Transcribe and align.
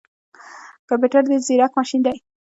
کمپيوټر 0.89 1.21
ډیر 1.29 1.41
ځیرک 1.47 1.71
ماشین 1.77 2.01
دی 2.05 2.17